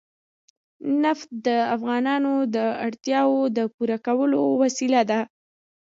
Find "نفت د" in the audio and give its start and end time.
1.03-1.47